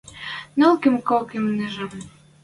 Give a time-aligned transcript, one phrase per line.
[0.59, 1.91] Нӓл кым кӧк имнижӹм